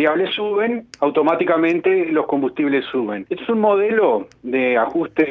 [0.00, 3.26] variables suben, automáticamente los combustibles suben.
[3.28, 5.22] Este es un modelo de ajuste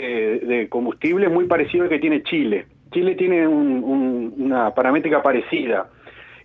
[0.45, 2.67] de combustible muy parecido al que tiene Chile.
[2.91, 5.87] Chile tiene una paramétrica parecida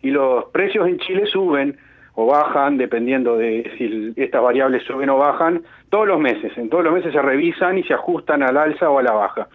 [0.01, 1.77] y los precios en Chile suben
[2.15, 6.56] o bajan, dependiendo de si estas variables suben o bajan, todos los meses.
[6.56, 9.49] En todos los meses se revisan y se ajustan al alza o a la baja.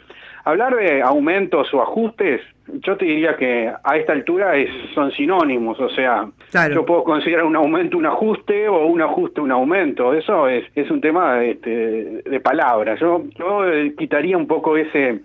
[0.50, 2.42] Hablar de aumentos o ajustes,
[2.82, 6.28] yo te diría que a esta altura es, son sinónimos, o sea,
[6.74, 10.90] yo puedo considerar un aumento un ajuste o un ajuste un aumento, eso es, es
[10.90, 13.00] un tema este, de palabras.
[13.00, 15.20] Yo, yo eh, quitaría un poco ese,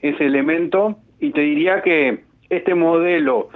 [0.00, 3.50] ese elemento y te diría que este modelo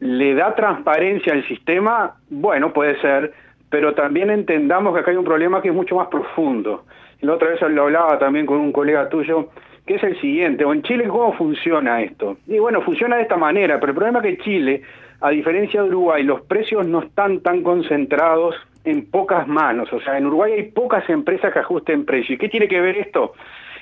[0.00, 3.32] le da transparencia al sistema, bueno, puede ser,
[3.70, 6.84] pero también entendamos que acá hay un problema que es mucho más profundo.
[7.20, 9.50] La otra vez lo hablaba también con un colega tuyo,
[9.88, 12.36] que es el siguiente, o en Chile cómo funciona esto.
[12.46, 14.82] Y bueno, funciona de esta manera, pero el problema es que Chile,
[15.20, 20.16] a diferencia de Uruguay, los precios no están tan concentrados en pocas manos, o sea,
[20.16, 22.30] en Uruguay hay pocas empresas que ajusten precios.
[22.30, 23.32] ¿Y qué tiene que ver esto?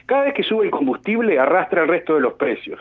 [0.07, 2.81] Cada vez que sube el combustible arrastra el resto de los precios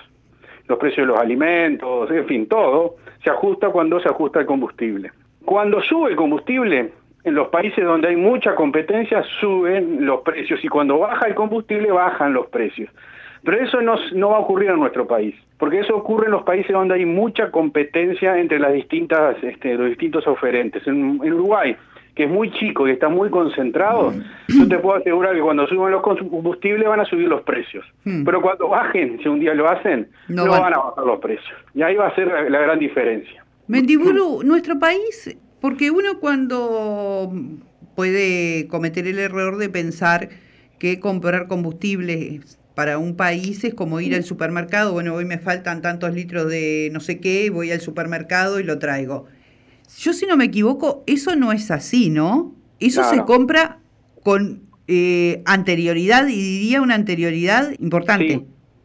[0.68, 5.12] los precios de los alimentos, en fin, todo, se ajusta cuando se ajusta el combustible.
[5.44, 6.92] Cuando sube el combustible,
[7.24, 11.92] en los países donde hay mucha competencia suben los precios y cuando baja el combustible
[11.92, 12.90] bajan los precios.
[13.46, 16.44] Pero eso no, no va a ocurrir en nuestro país, porque eso ocurre en los
[16.44, 20.86] países donde hay mucha competencia entre las distintas, este, los distintos oferentes.
[20.88, 21.78] En, en Uruguay
[22.16, 24.60] que es muy chico y está muy concentrado, mm.
[24.60, 27.86] yo te puedo asegurar que cuando suban los combustibles van a subir los precios.
[28.06, 28.24] Mm.
[28.24, 30.74] Pero cuando bajen, si un día lo hacen, no, van.
[30.74, 31.54] a bajar los precios.
[31.74, 33.44] Y ahí va a ser la, gran diferencia.
[33.68, 37.32] Mendiburu, nuestro país, porque uno cuando
[37.96, 40.30] puede cometer el error de pensar
[40.80, 45.82] que comprar combustibles para un país es como ir al supermercado, bueno, hoy me faltan
[45.82, 49.28] tantos litros de no sé qué, voy al supermercado y lo traigo.
[49.98, 52.54] Yo si no me equivoco, eso no es así, ¿no?
[52.80, 53.78] Eso se compra
[54.24, 58.42] con eh, anterioridad y diría una anterioridad importante.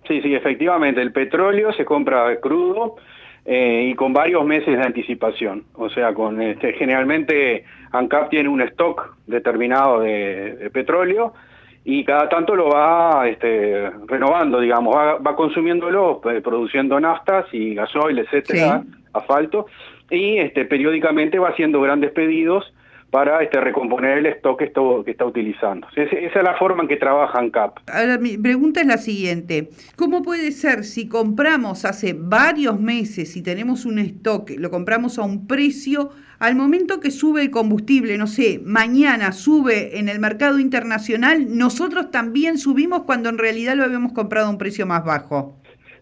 [0.06, 1.02] Sí, sí, efectivamente.
[1.02, 2.96] El petróleo se compra crudo
[3.44, 5.64] eh, y con varios meses de anticipación.
[5.74, 11.34] O sea, con este, generalmente ANCAP tiene un stock determinado de, petróleo
[11.84, 17.74] y cada tanto lo va este, renovando, digamos, va, va consumiéndolo, eh, produciendo naftas y
[17.74, 18.82] gasoil, etcétera,
[19.12, 19.66] asfalto,
[20.10, 22.72] y este, periódicamente va haciendo grandes pedidos
[23.10, 25.88] para este, recomponer el stock que está, que está utilizando.
[25.96, 27.78] esa es la forma en que trabaja ANCAP.
[27.92, 29.70] Ahora, mi pregunta es la siguiente.
[29.96, 35.22] ¿Cómo puede ser si compramos hace varios meses y tenemos un stock, lo compramos a
[35.22, 40.58] un precio, al momento que sube el combustible, no sé, mañana sube en el mercado
[40.58, 45.54] internacional, nosotros también subimos cuando en realidad lo habíamos comprado a un precio más bajo?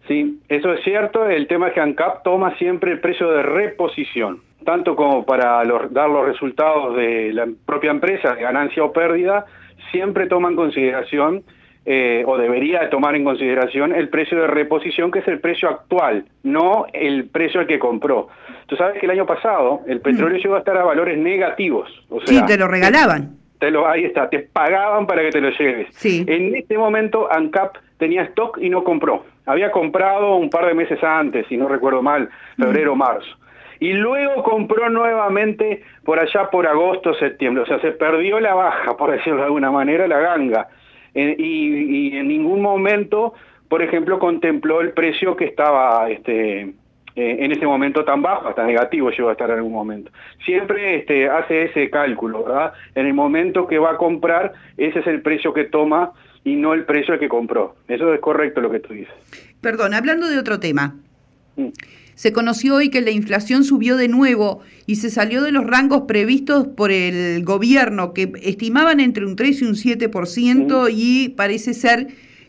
[0.07, 1.29] Sí, eso es cierto.
[1.29, 6.09] El tema es que ANCAP toma siempre el precio de reposición, tanto como para dar
[6.09, 9.45] los resultados de la propia empresa, de ganancia o pérdida,
[9.91, 11.43] siempre toma en consideración,
[11.91, 16.27] eh, o debería tomar en consideración, el precio de reposición, que es el precio actual,
[16.43, 18.29] no el precio al que compró.
[18.67, 20.43] Tú sabes que el año pasado el petróleo mm.
[20.43, 21.89] llegó a estar a valores negativos.
[22.11, 23.37] O sea, sí, te lo regalaban.
[23.59, 25.89] Te lo, ahí está, te pagaban para que te lo lleves.
[25.93, 26.27] Sí.
[26.29, 29.25] En este momento ANCAP tenía stock y no compró.
[29.47, 32.29] Había comprado un par de meses antes, si no recuerdo mal,
[32.59, 32.99] febrero, mm.
[32.99, 33.35] marzo.
[33.81, 37.63] Y luego compró nuevamente por allá por agosto, septiembre.
[37.63, 40.69] O sea, se perdió la baja, por decirlo de alguna manera, la ganga.
[41.15, 43.35] Eh, y, en ningún momento,
[43.69, 48.65] por ejemplo, contempló el precio que estaba este, eh, en ese momento tan bajo, hasta
[48.65, 50.11] negativo llegó a estar en algún momento.
[50.45, 52.73] Siempre este, hace ese cálculo, ¿verdad?
[52.95, 56.13] En el momento que va a comprar, ese es el precio que toma
[56.45, 57.77] y no el precio al que compró.
[57.89, 59.15] Eso es correcto lo que tú dices.
[59.61, 60.95] Perdón, hablando de otro tema.
[61.57, 61.69] Mm.
[62.19, 66.03] Se conoció hoy que la inflación subió de nuevo y se salió de los rangos
[66.09, 70.93] previstos por el gobierno, que estimaban entre un 3 y un 7%, mm.
[70.93, 72.09] y parece ser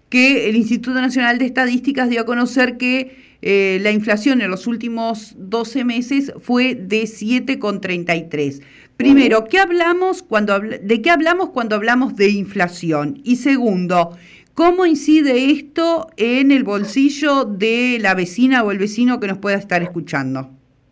[0.10, 4.66] que el Instituto Nacional de Estadísticas dio a conocer que eh, la inflación en los
[4.66, 8.62] últimos 12 meses fue de 7,33.
[8.98, 13.22] Primero, ¿qué hablamos cuando, ¿de qué hablamos cuando hablamos de inflación?
[13.24, 14.18] Y segundo,
[14.60, 19.56] ¿cómo incide esto en el bolsillo de la vecina o el vecino que nos pueda
[19.56, 20.50] estar escuchando?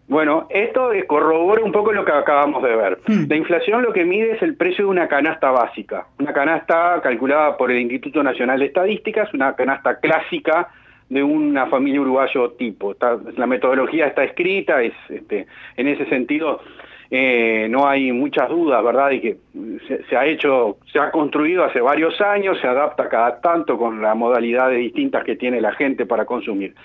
[0.07, 2.97] Bueno, esto corrobora un poco lo que acabamos de ver.
[3.05, 3.25] Hmm.
[3.27, 6.07] La inflación lo que mide es el precio de una canasta básica.
[6.17, 10.69] Una canasta calculada por el Instituto Nacional de Estadísticas, una canasta clásica
[11.09, 12.95] de una familia uruguayo tipo.
[13.35, 16.61] la metodología está escrita, es este, en ese sentido
[17.09, 19.11] eh, no hay muchas dudas, ¿verdad?
[19.11, 19.37] Y que
[20.09, 24.15] se, ha hecho, se ha construido hace varios años, se adapta cada tanto con las
[24.15, 26.75] modalidades distintas que tiene la gente para consumir.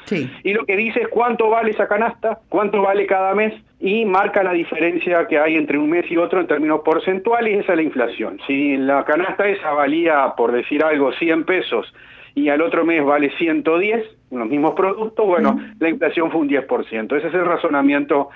[0.45, 4.43] Y lo que dice es cuánto vale esa canasta, cuánto vale cada mes y marca
[4.45, 7.77] la diferencia que hay entre un mes y otro en términos porcentuales y esa es
[7.77, 8.39] la inflación.
[8.47, 11.93] Si la canasta esa valía, por decir algo, 100 pesos
[12.35, 17.17] y al otro mes vale 110, los mismos productos, bueno, la inflación fue un 10%.
[17.17, 18.31] Ese es el razonamiento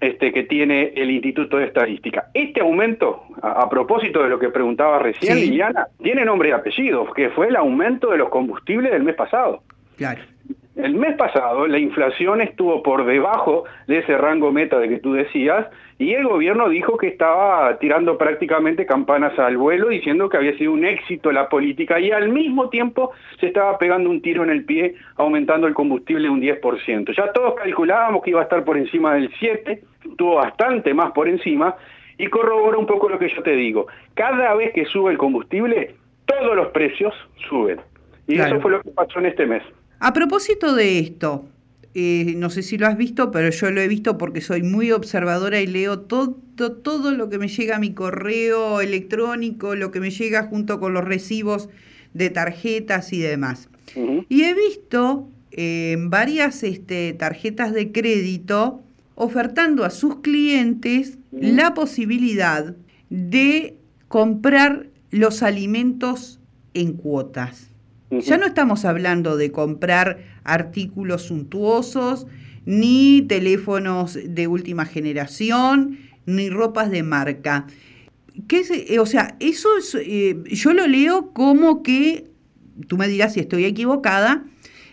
[0.00, 2.30] este, que tiene el Instituto de Estadística.
[2.32, 7.28] Este aumento, a, propósito de lo que preguntaba recién Liliana, tiene nombre y apellido, que
[7.30, 9.62] fue el aumento de los combustibles del mes pasado.
[9.96, 10.22] Claro.
[10.76, 15.14] El mes pasado la inflación estuvo por debajo de ese rango meta de que tú
[15.14, 15.66] decías
[15.98, 20.72] y el gobierno dijo que estaba tirando prácticamente campanas al vuelo diciendo que había sido
[20.72, 24.64] un éxito la política y al mismo tiempo se estaba pegando un tiro en el
[24.64, 27.16] pie aumentando el combustible un 10%.
[27.16, 31.28] Ya todos calculábamos que iba a estar por encima del 7, estuvo bastante más por
[31.28, 31.74] encima
[32.16, 33.88] y corrobora un poco lo que yo te digo.
[34.14, 35.96] Cada vez que sube el combustible,
[36.26, 37.12] todos los precios
[37.48, 37.80] suben.
[38.28, 39.64] Y eso fue lo que pasó en este mes.
[40.00, 41.44] A propósito de esto,
[41.94, 44.92] eh, no sé si lo has visto, pero yo lo he visto porque soy muy
[44.92, 50.00] observadora y leo todo, todo lo que me llega a mi correo electrónico, lo que
[50.00, 51.68] me llega junto con los recibos
[52.14, 53.68] de tarjetas y demás.
[54.28, 58.82] Y he visto eh, varias este, tarjetas de crédito
[59.16, 62.74] ofertando a sus clientes la posibilidad
[63.10, 63.74] de
[64.08, 66.40] comprar los alimentos
[66.72, 67.69] en cuotas.
[68.10, 72.26] Ya no estamos hablando de comprar artículos suntuosos,
[72.66, 77.66] ni teléfonos de última generación, ni ropas de marca.
[78.48, 82.26] ¿Qué eh, o sea, eso es, eh, yo lo leo como que,
[82.88, 84.44] tú me dirás si estoy equivocada,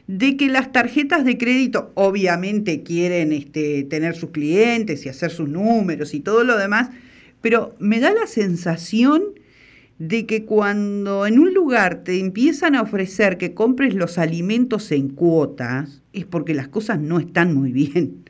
[0.06, 5.50] de que las tarjetas de crédito obviamente quieren este, tener sus clientes y hacer sus
[5.50, 6.92] números y todo lo demás,
[7.42, 9.24] pero me da la sensación
[10.00, 15.10] de que cuando en un lugar te empiezan a ofrecer que compres los alimentos en
[15.10, 18.26] cuotas, es porque las cosas no están muy bien.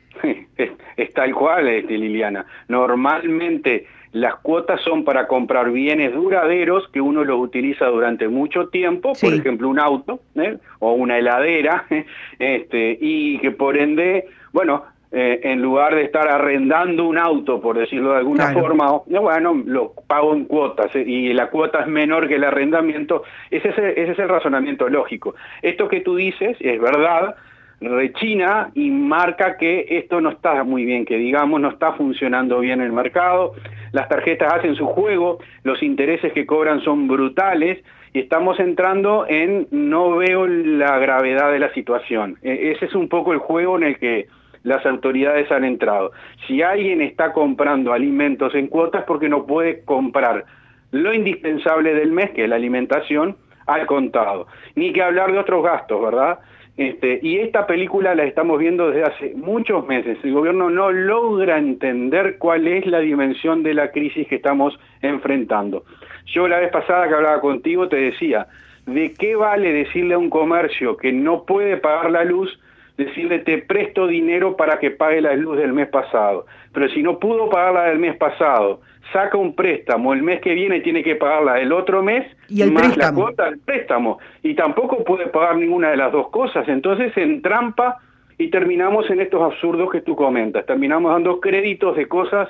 [0.96, 2.44] Es, tal cual, este, Liliana.
[2.66, 9.12] Normalmente las cuotas son para comprar bienes duraderos que uno los utiliza durante mucho tiempo,
[9.20, 10.58] por ejemplo un auto ¿eh?
[10.80, 11.86] o una heladera,
[12.38, 17.78] este, y que por ende, bueno, eh, en lugar de estar arrendando un auto, por
[17.78, 22.28] decirlo de alguna forma, bueno, lo pago en cuotas eh, y la cuota es menor
[22.28, 25.34] que el arrendamiento, ese es el, ese es el razonamiento lógico.
[25.62, 27.36] Esto que tú dices es verdad,
[27.80, 32.80] rechina y marca que esto no está muy bien, que digamos no está funcionando bien
[32.80, 33.54] el mercado,
[33.92, 37.78] las tarjetas hacen su juego, los intereses que cobran son brutales
[38.12, 42.36] y estamos entrando en no veo la gravedad de la situación.
[42.42, 44.26] E, ese es un poco el juego en el que
[44.62, 46.12] las autoridades han entrado.
[46.46, 50.44] Si alguien está comprando alimentos en cuotas porque no puede comprar
[50.90, 54.46] lo indispensable del mes, que es la alimentación, al contado.
[54.74, 56.38] Ni que hablar de otros gastos, ¿verdad?
[56.76, 60.16] Este, y esta película la estamos viendo desde hace muchos meses.
[60.22, 65.84] El gobierno no logra entender cuál es la dimensión de la crisis que estamos enfrentando.
[66.26, 68.46] Yo la vez pasada que hablaba contigo te decía,
[68.86, 72.58] ¿de qué vale decirle a un comercio que no puede pagar la luz
[72.98, 76.46] decirle te presto dinero para que pague la luz del mes pasado.
[76.74, 78.80] Pero si no pudo pagarla del mes pasado,
[79.12, 82.72] saca un préstamo, el mes que viene tiene que pagarla el otro mes, ¿Y el
[82.72, 84.18] más la cuota del préstamo.
[84.42, 86.68] Y tampoco puede pagar ninguna de las dos cosas.
[86.68, 87.98] Entonces en trampa
[88.36, 90.66] y terminamos en estos absurdos que tú comentas.
[90.66, 92.48] Terminamos dando créditos de cosas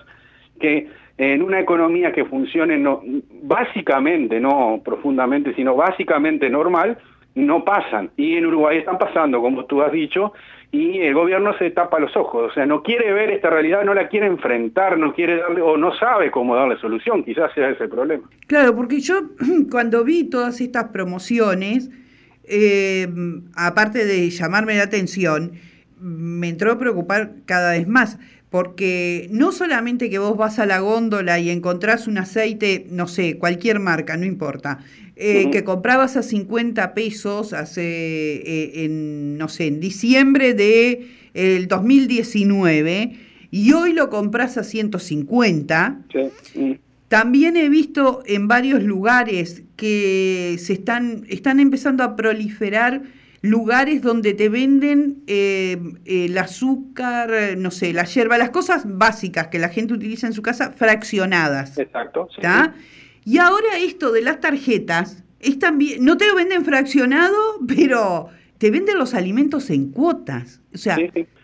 [0.59, 3.03] que en una economía que funcione no,
[3.43, 6.97] básicamente, no profundamente, sino básicamente normal,
[7.39, 8.11] no pasan.
[8.17, 10.33] Y en Uruguay están pasando, como tú has dicho,
[10.71, 12.51] y el gobierno se tapa los ojos.
[12.51, 15.77] O sea, no quiere ver esta realidad, no la quiere enfrentar, no quiere darle, o
[15.77, 17.25] no sabe cómo darle solución.
[17.25, 18.29] Quizás sea ese el problema.
[18.47, 19.21] Claro, porque yo
[19.71, 21.91] cuando vi todas estas promociones,
[22.45, 23.09] eh,
[23.57, 25.53] aparte de llamarme la atención,
[26.01, 28.19] me entró a preocupar cada vez más
[28.51, 33.37] porque no solamente que vos vas a la góndola y encontrás un aceite, no sé,
[33.37, 34.79] cualquier marca, no importa,
[35.17, 41.69] eh, que comprabas a 50 pesos hace, eh, en, no sé, en diciembre de el
[41.69, 43.13] 2019
[43.51, 46.03] y hoy lo compras a 150.
[47.09, 53.03] También he visto en varios lugares que se están, están empezando a proliferar
[53.41, 59.59] lugares donde te venden eh, el azúcar, no sé, la hierba, las cosas básicas que
[59.59, 61.79] la gente utiliza en su casa fraccionadas.
[61.79, 62.29] Exacto.
[63.25, 68.29] Y ahora esto de las tarjetas, es también, no te lo venden fraccionado, pero
[68.59, 70.63] te venden los alimentos en cuotas.
[70.75, 70.97] O sea,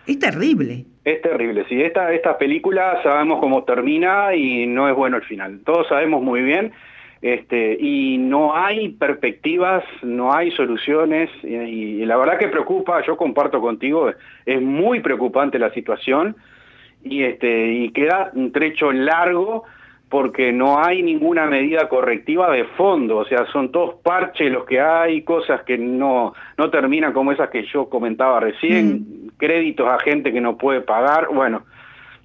[0.06, 0.86] es terrible.
[1.04, 1.82] Es terrible, sí.
[1.82, 5.60] Esta, esta película sabemos cómo termina y no es bueno el final.
[5.64, 6.72] Todos sabemos muy bien.
[7.24, 13.62] Este, y no hay perspectivas, no hay soluciones, y, la verdad que preocupa, yo comparto
[13.62, 14.10] contigo,
[14.44, 16.36] es muy preocupante la situación,
[17.02, 19.64] y, este, y queda un trecho largo
[20.10, 24.78] porque no hay ninguna medida correctiva de fondo, o sea, son todos parches los que
[24.78, 29.28] hay, cosas que no, no terminan como esas que yo comentaba recién, mm.
[29.38, 31.62] créditos a gente que no puede pagar, bueno,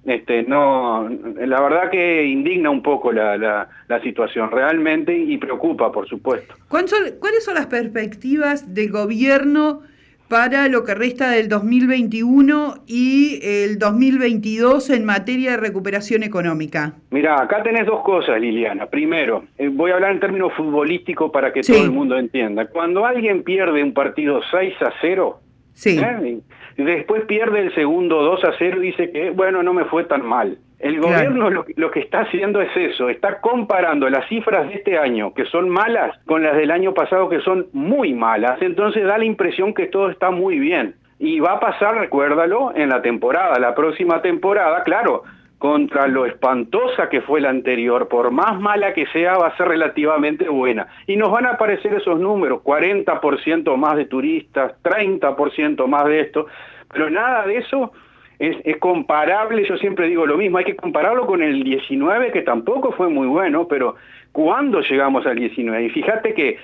[0.04, 5.92] este, no, la verdad que indigna un poco la, la, la situación realmente y preocupa,
[5.92, 6.54] por supuesto.
[6.68, 9.82] ¿Cuáles son, ¿Cuáles son las perspectivas del gobierno
[10.30, 16.94] para lo que resta del 2021 y el 2022 en materia de recuperación económica?
[17.10, 18.86] Mira, acá tenés dos cosas, Liliana.
[18.86, 22.66] Primero, eh, voy a hablar en términos futbolísticos para que todo el mundo entienda.
[22.66, 25.40] Cuando alguien pierde un partido 6 a 0,
[25.72, 25.98] sí.
[25.98, 26.40] ¿eh?
[26.76, 30.24] después pierde el segundo 2 a 0 y dice que, bueno, no me fue tan
[30.24, 30.58] mal.
[30.78, 34.96] El gobierno lo, lo, que está haciendo es eso, está comparando las cifras de este
[34.96, 38.62] año, que son malas, con las del año pasado, que son muy malas.
[38.62, 40.94] Entonces da la impresión que todo está muy bien.
[41.18, 45.24] Y va a pasar, recuérdalo, en la temporada, la próxima temporada, claro,
[45.60, 49.68] contra lo espantosa que fue la anterior, por más mala que sea, va a ser
[49.68, 50.86] relativamente buena.
[51.06, 56.46] Y nos van a aparecer esos números, 40% más de turistas, 30% más de esto,
[56.90, 57.92] pero nada de eso
[58.38, 62.92] es, comparable, yo siempre digo lo mismo, hay que compararlo con el 19, que tampoco
[62.92, 63.96] fue muy bueno, pero
[64.32, 65.84] ¿cuándo llegamos al 19?
[65.84, 66.56] Y fíjate que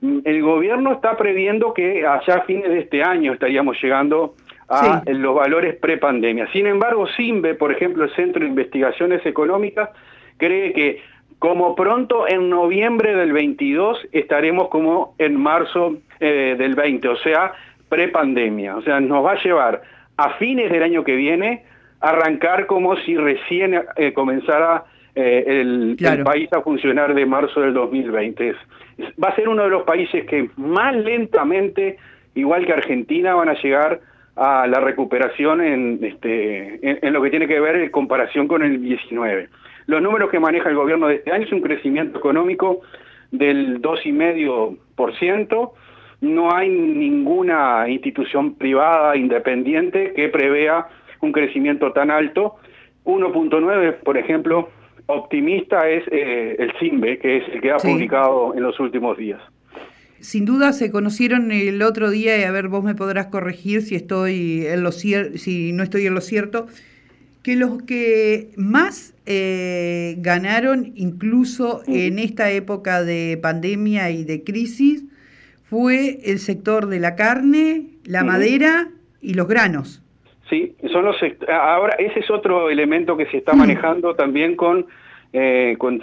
[0.00, 4.36] mm, el gobierno está previendo que allá a fines de este año estaríamos llegando
[4.68, 6.50] a los valores prepandemia.
[6.52, 9.90] Sin embargo, SIMBE, por ejemplo, el Centro de Investigaciones Económicas,
[10.36, 11.02] cree que
[11.38, 17.52] como pronto en noviembre del 22 estaremos como en marzo eh, del 20, o sea,
[17.88, 18.76] prepandemia.
[18.76, 19.82] O sea, nos va a llevar
[20.16, 21.64] a fines del año que viene
[22.00, 28.54] arrancar como si recién eh, comenzara eh, el, país a funcionar de marzo del 2020.
[29.22, 31.98] va a ser uno de los países que más lentamente,
[32.34, 34.00] igual que Argentina, van a llegar
[34.36, 38.82] a la recuperación en, este, en, lo que tiene que ver en comparación con el
[38.82, 39.48] 19.
[39.86, 42.80] Los números que maneja el gobierno de este año es un crecimiento económico
[43.30, 45.72] del 2,5%,
[46.20, 50.88] no hay ninguna institución privada independiente que prevea
[51.20, 52.56] un crecimiento tan alto.
[53.04, 54.70] 1.9, por ejemplo,
[55.06, 59.40] optimista es eh, el CIMBE, que es el que ha publicado en los últimos días.
[60.24, 63.94] Sin duda se conocieron el otro día, y a ver, vos me podrás corregir si,
[63.94, 66.66] estoy en lo si no estoy en lo cierto,
[67.42, 75.04] que los que más eh, ganaron, incluso en esta época de pandemia y de crisis,
[75.64, 78.88] fue el sector de la carne, la madera
[79.20, 80.02] y los granos.
[80.48, 81.16] Sí, son los
[81.50, 84.86] ahora ese es otro elemento que se está manejando también con
[85.36, 86.00] eh, con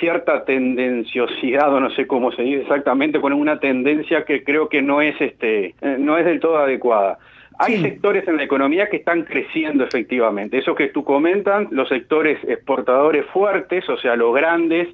[0.00, 4.82] cierta tendenciosidad o no sé cómo se dice exactamente con una tendencia que creo que
[4.82, 7.18] no es este eh, no es del todo adecuada.
[7.58, 10.58] Hay sectores en la economía que están creciendo efectivamente.
[10.58, 14.88] Eso que tú comentas, los sectores exportadores fuertes, o sea, los grandes,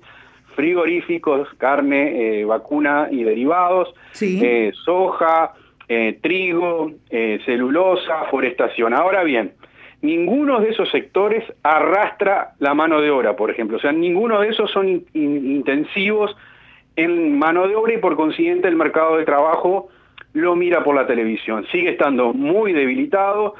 [0.55, 5.55] frigoríficos, carne, eh, vacuna y derivados, eh, soja,
[5.89, 6.91] eh, trigo,
[7.47, 8.93] celulosa, forestación.
[8.93, 9.53] Ahora bien,
[10.03, 13.79] ninguno de esos sectores arrastra la mano de obra, por ejemplo.
[13.79, 16.37] O sea, ninguno de esos son intensivos
[16.97, 19.89] en mano de obra y por consiguiente el mercado de trabajo
[20.33, 21.67] lo mira por la televisión.
[21.71, 23.55] Sigue estando muy debilitado,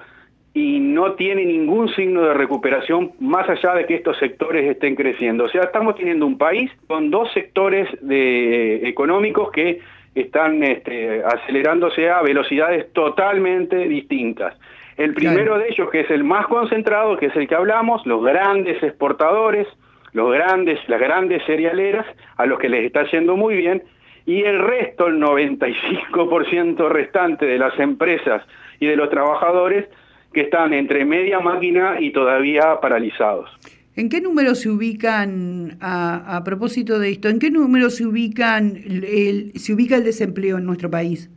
[0.59, 5.45] y no tiene ningún signo de recuperación más allá de que estos sectores estén creciendo.
[5.45, 9.81] O sea, estamos teniendo un país con dos sectores económicos que
[10.15, 14.57] están este, acelerándose a velocidades totalmente distintas.
[14.99, 18.21] El primero de ellos, que es el más concentrado, que es el que hablamos, los
[18.23, 19.69] grandes exportadores,
[20.13, 22.05] los grandes, las grandes cerealeras,
[22.37, 23.85] a los que les está yendo muy bien,
[24.27, 28.43] y el resto, el 95% restante de las empresas
[28.81, 29.87] y de los trabajadores,
[30.33, 33.49] que están entre media máquina y todavía paralizados.
[33.95, 39.53] ¿En qué número se ubican, a, propósito de esto, en qué número se ubican el,
[39.55, 41.31] se ubica el desempleo en nuestro país?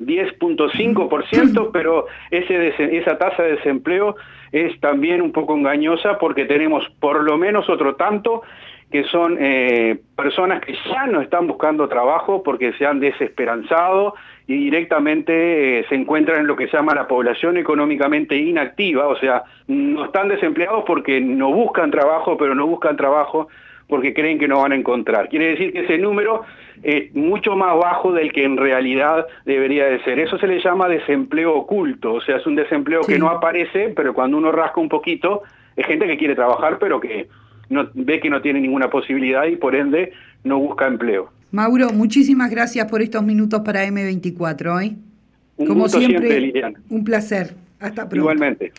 [0.00, 4.16] 10.5%, pero ese, esa tasa de desempleo
[4.52, 8.42] es también un poco engañosa porque tenemos por lo menos otro tanto
[8.90, 14.14] que son eh, personas que ya no están buscando trabajo porque se han desesperanzado
[14.46, 19.16] y directamente eh, se encuentran en lo que se llama la población económicamente inactiva, o
[19.16, 23.48] sea, no están desempleados porque no buscan trabajo, pero no buscan trabajo
[23.88, 25.28] porque creen que no van a encontrar.
[25.28, 26.42] Quiere decir que ese número
[26.82, 30.18] es mucho más bajo del que en realidad debería de ser.
[30.18, 34.12] Eso se le llama desempleo oculto, o sea, es un desempleo que no aparece, pero
[34.14, 35.42] cuando uno rasca un poquito,
[35.76, 37.28] es gente que quiere trabajar, pero que
[37.68, 40.12] no, ve que no tiene ninguna posibilidad y por ende
[40.44, 41.30] no busca empleo.
[41.52, 44.84] Mauro, muchísimas gracias por estos minutos para M24.
[44.84, 44.96] ¿eh?
[45.56, 46.52] Como siempre,
[46.90, 47.54] un placer.
[47.78, 48.16] Hasta pronto.
[48.16, 48.72] Igualmente.